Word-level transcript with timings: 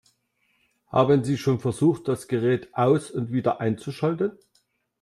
Haben 0.87 1.23
Sie 1.23 1.37
schon 1.37 1.59
versucht, 1.59 2.07
das 2.07 2.27
Gerät 2.27 2.73
aus- 2.73 3.11
und 3.11 3.31
wieder 3.31 3.59
einzuschalten? 3.61 4.31